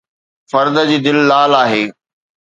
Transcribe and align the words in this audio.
فرد 0.51 0.75
جي 0.89 0.97
دل 1.05 1.17
لال 1.31 1.51
آهي 1.63 1.83